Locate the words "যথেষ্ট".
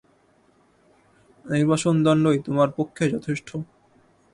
3.13-3.49